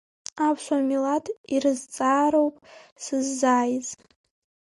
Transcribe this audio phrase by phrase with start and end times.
[0.47, 2.55] Аԥсуа милаҭ ирызҵаароуп
[3.03, 3.87] сыззааиз.